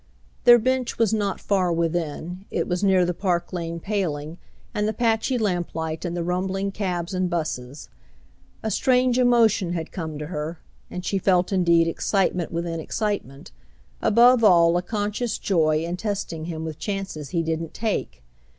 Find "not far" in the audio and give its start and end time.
1.13-1.71